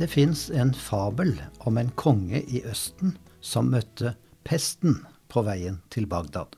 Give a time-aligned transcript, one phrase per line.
[0.00, 4.14] Det fins en fabel om en konge i Østen som møtte
[4.48, 4.94] pesten
[5.28, 6.54] på veien til Bagdad.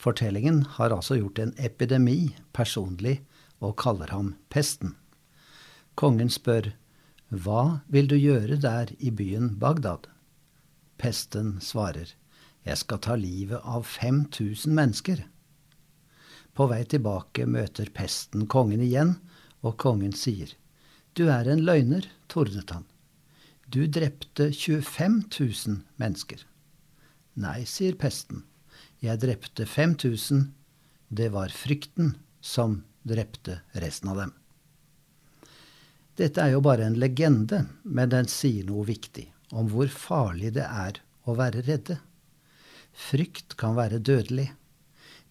[0.00, 3.18] Fortellingen har altså gjort en epidemi personlig
[3.60, 4.96] og kaller ham pesten.
[6.00, 6.70] Kongen spør
[7.28, 10.08] hva vil du gjøre der i byen Bagdad?
[10.96, 12.16] Pesten svarer
[12.64, 15.26] jeg skal ta livet av 5000 mennesker.
[16.56, 19.18] På vei tilbake møter pesten kongen igjen,
[19.60, 20.56] og kongen sier
[21.16, 22.84] du er en løgner, tordnet han.
[23.66, 26.42] Du drepte 25 000 mennesker.
[27.34, 28.44] Nei, sier pesten.
[29.02, 30.52] Jeg drepte 5000.
[31.08, 34.34] Det var frykten som drepte resten av dem.
[36.16, 40.64] Dette er jo bare en legende, men den sier noe viktig om hvor farlig det
[40.64, 41.98] er å være redde.
[42.96, 44.48] Frykt kan være dødelig.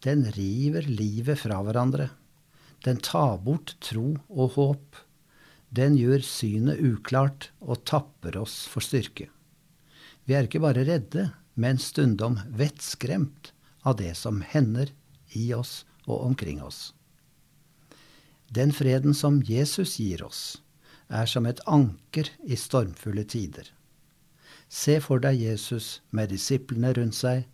[0.05, 2.11] Den river livet fra hverandre.
[2.85, 5.04] Den tar bort tro og håp
[5.75, 9.27] den gjør synet uklart og tapper oss for styrke.
[10.25, 13.51] Vi er ikke bare redde, men stundom vettskremt
[13.85, 14.91] av det som hender
[15.37, 16.93] i oss og omkring oss.
[18.49, 20.61] Den freden som Jesus gir oss,
[21.09, 23.67] er som et anker i stormfulle tider.
[24.69, 27.45] Se for deg Jesus med disiplene rundt seg.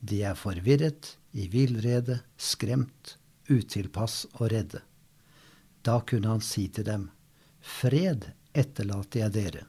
[0.00, 3.16] De er forvirret, i villrede, skremt,
[3.50, 4.80] utilpass og redde.
[5.84, 7.10] Da kunne han si til dem,
[7.66, 9.66] Fred etterlater jeg dere.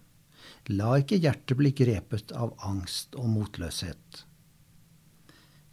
[0.69, 4.23] La ikke hjertet bli grepet av angst og motløshet.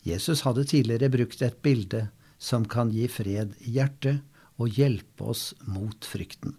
[0.04, 2.06] Jesus hadde tidligere brukt et bilde
[2.38, 4.22] som kan gi fred i hjertet
[4.60, 6.56] og hjelpe oss mot frykten.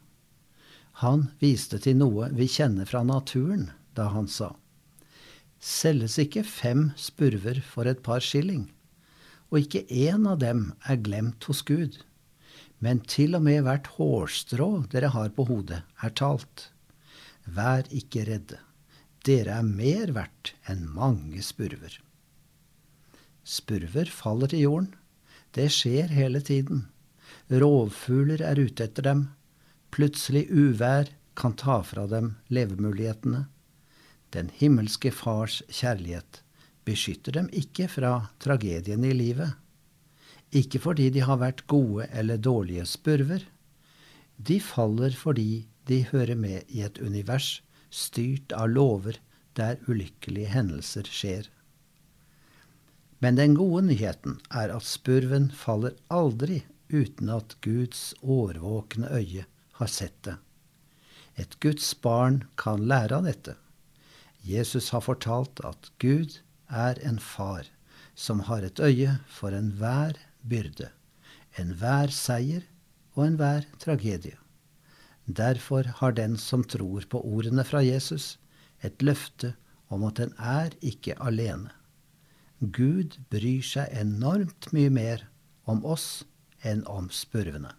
[1.03, 4.53] Han viste til noe vi kjenner fra naturen, da han sa
[5.66, 8.68] Selges ikke fem spurver for et par skilling,
[9.50, 11.97] og ikke én av dem er glemt hos Gud
[12.85, 16.68] men til og med hvert hårstrå dere har på hodet, er talt.
[17.46, 18.59] Vær ikke redde,
[19.25, 21.97] dere er mer verdt enn mange spurver.
[23.45, 24.91] Spurver faller til jorden.
[25.57, 26.85] Det skjer hele tiden.
[27.50, 29.28] Rovfugler er ute etter dem.
[29.94, 33.45] Plutselig uvær kan ta fra dem levemulighetene.
[34.34, 36.41] Den himmelske Fars kjærlighet
[36.85, 39.53] beskytter dem ikke fra tragediene i livet
[40.55, 43.43] ikke fordi de har vært gode eller dårlige spurver.
[44.38, 47.59] De faller fordi de hører med i et univers
[47.93, 49.19] styrt av lover
[49.55, 51.49] der ulykkelige hendelser skjer.
[53.23, 59.45] Men den gode nyheten er at spurven faller aldri uten at Guds årvåkne øye
[59.79, 60.35] har sett det.
[61.35, 63.55] Et Guds barn kan lære av dette.
[64.45, 66.39] Jesus har fortalt at Gud
[66.69, 67.67] er en far
[68.15, 70.19] som har et øye for enhver
[70.50, 70.89] byrde,
[71.59, 72.66] enhver seier
[73.16, 74.38] og enhver tragedie.
[75.25, 78.38] Derfor har den som tror på ordene fra Jesus,
[78.83, 79.56] et løfte
[79.89, 81.72] om at den er ikke alene.
[82.59, 85.25] Gud bryr seg enormt mye mer
[85.66, 86.23] om oss
[86.63, 87.73] enn om spurvene.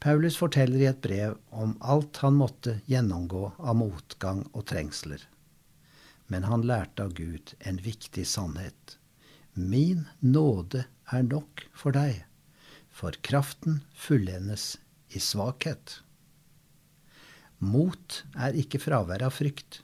[0.00, 5.22] Paulus forteller i et brev om alt han måtte gjennomgå av motgang og trengsler.
[6.28, 8.98] Men han lærte av Gud en viktig sannhet.
[9.56, 12.26] Min nåde er nok for deg,
[12.92, 14.74] for kraften fullendes
[15.16, 16.02] i svakhet.
[17.64, 19.80] Mot er ikke fravær av frykt.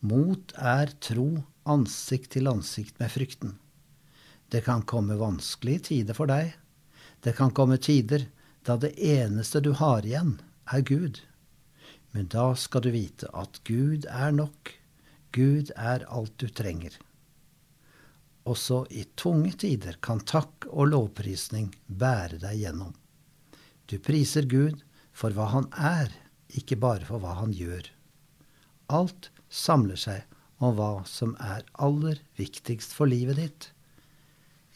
[0.00, 1.28] Mot er tro
[1.68, 3.54] ansikt til ansikt med frykten.
[4.48, 6.54] Det kan komme vanskelige tider for deg.
[7.20, 8.24] Det kan komme tider
[8.64, 10.38] da det eneste du har igjen,
[10.72, 11.20] er Gud.
[12.16, 14.72] Men da skal du vite at Gud er nok.
[15.36, 16.96] Gud er alt du trenger.
[18.44, 22.92] Også i tunge tider kan takk og lovprisning bære deg gjennom.
[23.88, 24.82] Du priser Gud
[25.16, 26.12] for hva han er,
[26.52, 27.88] ikke bare for hva han gjør.
[28.92, 30.24] Alt samler seg
[30.60, 33.68] om hva som er aller viktigst for livet ditt.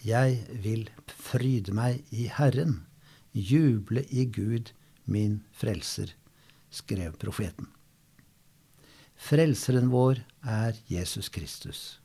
[0.05, 2.85] Jeg vil fryde meg i Herren,
[3.33, 4.73] juble i Gud,
[5.05, 6.13] min frelser,
[6.71, 7.69] skrev profeten.
[9.19, 11.99] Frelseren vår er Jesus Kristus.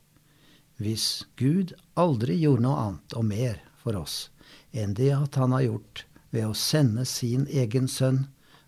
[0.82, 4.28] Hvis Gud aldri gjorde noe annet og mer for oss
[4.74, 6.04] enn det at han har gjort
[6.34, 8.24] ved å sende sin egen sønn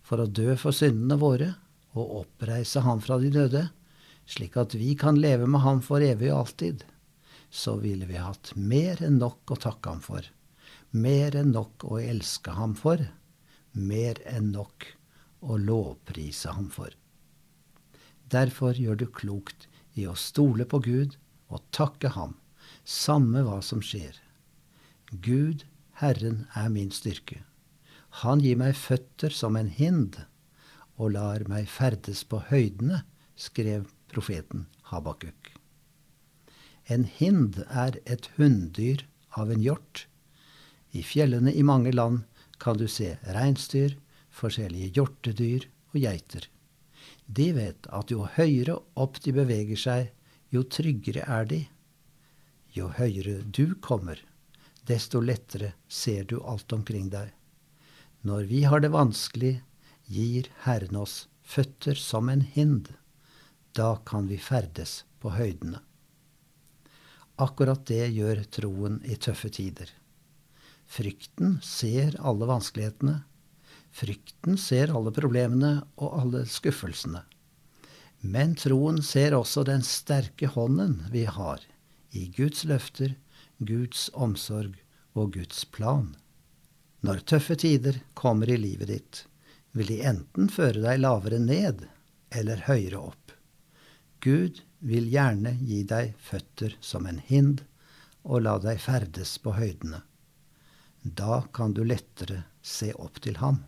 [0.07, 1.49] for å dø for syndene våre
[1.97, 3.65] og oppreise ham fra de døde,
[4.27, 6.85] slik at vi kan leve med ham for evig og alltid,
[7.49, 10.23] så ville vi hatt mer enn nok å takke ham for,
[10.91, 13.03] mer enn nok å elske ham for,
[13.73, 14.87] mer enn nok
[15.43, 16.93] å lovprise ham for.
[18.31, 21.17] Derfor gjør du klokt i å stole på Gud
[21.49, 22.35] og takke ham,
[22.83, 24.17] samme hva som skjer.
[25.11, 25.63] Gud,
[26.01, 27.43] Herren, er min styrke.
[28.23, 30.17] Han gir meg føtter som en hind,
[30.97, 33.03] og lar meg ferdes på høydene,
[33.37, 35.53] skrev profeten Habakuk.
[36.89, 39.03] En hind er et hunndyr
[39.37, 40.07] av en hjort.
[40.95, 42.23] I fjellene i mange land
[42.63, 43.97] kan du se reinsdyr,
[44.31, 46.47] forskjellige hjortedyr og geiter.
[47.27, 50.07] De vet at jo høyere opp de beveger seg,
[50.53, 51.61] jo tryggere er de.
[52.75, 54.19] Jo høyere du kommer,
[54.87, 57.33] desto lettere ser du alt omkring deg.
[58.27, 59.57] Når vi har det vanskelig,
[60.07, 62.89] gir Herren oss føtter som en hind.
[63.75, 65.81] Da kan vi ferdes på høydene.
[67.37, 69.91] Akkurat det gjør troen i tøffe tider.
[70.87, 73.19] Frykten ser alle vanskelighetene.
[73.93, 77.21] Frykten ser alle problemene og alle skuffelsene.
[78.21, 81.61] Men troen ser også den sterke hånden vi har
[82.11, 83.13] i Guds løfter,
[83.57, 84.77] Guds omsorg
[85.13, 86.15] og Guds plan.
[87.05, 89.23] Når tøffe tider kommer i livet ditt,
[89.77, 91.85] vil de enten føre deg lavere ned
[92.33, 93.33] eller høyere opp.
[94.25, 97.61] Gud vil gjerne gi deg føtter som en hind
[98.25, 100.01] og la deg ferdes på høydene.
[101.03, 103.61] Da kan du lettere se opp til ham.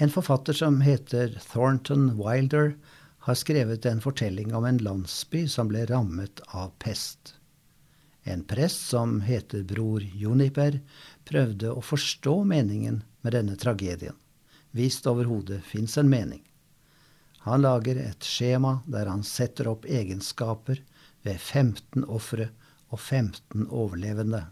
[0.00, 2.76] En forfatter som heter Thornton Wilder,
[3.18, 7.34] har skrevet en fortelling om en landsby som ble rammet av pest.
[8.22, 10.78] En prest som heter bror Juniper,
[11.26, 14.14] prøvde å forstå meningen med denne tragedien.
[14.70, 16.44] Visst overhodet fins en mening.
[17.42, 20.78] Han lager et skjema der han setter opp egenskaper
[21.26, 22.52] ved 15 ofre
[22.94, 24.44] og 15 overlevende.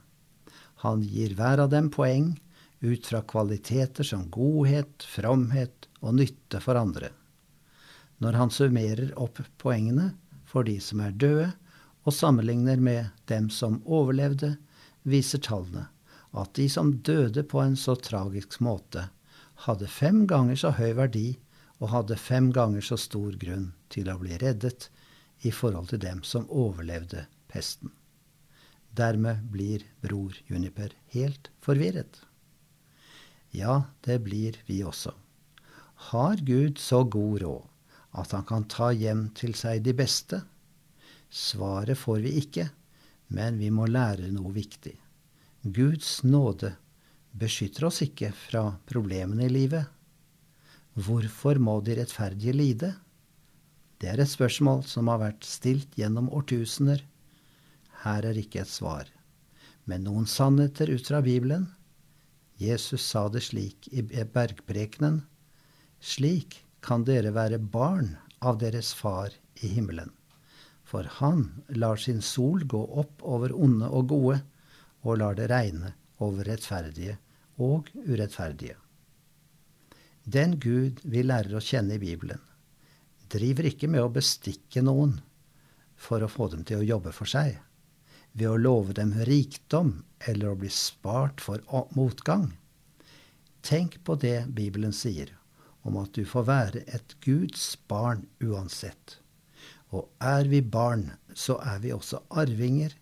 [0.82, 2.32] Han gir hver av dem poeng
[2.86, 7.10] ut fra kvaliteter som godhet, fromhet og nytte for andre.
[8.22, 10.12] Når han summerer opp poengene
[10.48, 11.50] for de som er døde,
[12.06, 14.52] og sammenligner med dem som overlevde,
[15.02, 15.88] viser tallene
[16.36, 19.08] at de som døde på en så tragisk måte,
[19.66, 21.28] hadde fem ganger så høy verdi
[21.80, 24.88] og hadde fem ganger så stor grunn til å bli reddet
[25.48, 27.92] i forhold til dem som overlevde pesten.
[28.96, 32.22] Dermed blir bror Juniper helt forvirret.
[33.50, 35.12] Ja, det blir vi også.
[36.10, 37.64] Har Gud så god råd
[38.16, 40.40] at han kan ta hjem til seg de beste?
[41.30, 42.68] Svaret får vi ikke,
[43.28, 44.94] men vi må lære noe viktig.
[45.66, 46.76] Guds nåde
[47.36, 49.84] beskytter oss ikke fra problemene i livet.
[50.96, 52.94] Hvorfor må de rettferdige lide?
[54.00, 57.02] Det er et spørsmål som har vært stilt gjennom årtusener.
[58.04, 59.08] Her er ikke et svar,
[59.84, 61.66] men noen sannheter ut fra Bibelen.
[62.56, 65.20] Jesus sa det slik i bergprekenen.
[66.00, 70.12] Slik kan dere være barn av deres far i himmelen.
[70.86, 74.40] For han lar sin sol gå opp over onde og gode,
[75.02, 75.92] og lar det regne
[76.22, 77.18] over rettferdige
[77.62, 78.76] og urettferdige.
[80.24, 82.40] Den Gud vi lærer å kjenne i Bibelen,
[83.30, 85.18] driver ikke med å bestikke noen
[85.96, 87.54] for å få dem til å jobbe for seg,
[88.36, 91.64] ved å love dem rikdom eller å bli spart for
[91.96, 92.50] motgang.
[93.64, 95.32] Tenk på det Bibelen sier
[95.86, 99.18] om at du får være et Guds barn uansett.
[99.94, 102.94] Og er vi barn, så er vi også arvinger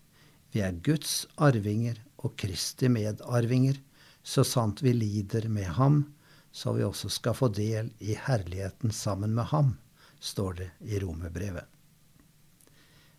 [0.55, 3.75] vi er Guds arvinger og Kristi medarvinger,
[4.23, 5.97] så sant vi lider med ham,
[6.55, 9.73] så vi også skal få del i herligheten sammen med ham,
[10.23, 11.74] står det i romerbrevet.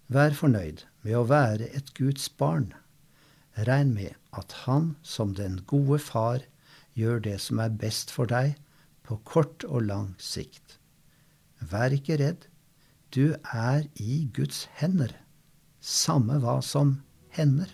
[0.07, 2.69] Vær fornøyd med å være et Guds barn.
[3.67, 6.45] Regn med at Han som den gode far
[6.95, 8.55] gjør det som er best for deg,
[9.03, 10.79] på kort og lang sikt.
[11.59, 12.47] Vær ikke redd.
[13.11, 15.11] Du er i Guds hender,
[15.81, 17.01] samme hva som
[17.35, 17.71] hender.